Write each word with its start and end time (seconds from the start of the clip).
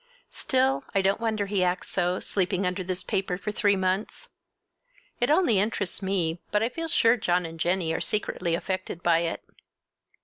Still, 0.31 0.83
I 0.95 1.03
don't 1.03 1.21
wonder 1.21 1.45
he 1.45 1.63
acts 1.63 1.87
so, 1.87 2.19
sleeping 2.19 2.65
under 2.65 2.83
this 2.83 3.03
paper 3.03 3.37
for 3.37 3.51
three 3.51 3.75
months. 3.75 4.29
It 5.19 5.29
only 5.29 5.59
interests 5.59 6.01
me, 6.01 6.41
but 6.49 6.63
I 6.63 6.69
feel 6.69 6.87
sure 6.87 7.17
John 7.17 7.45
and 7.45 7.59
Jennie 7.59 7.93
are 7.93 8.01
secretly 8.01 8.55
affected 8.55 9.03
by 9.03 9.19
it. 9.19 9.43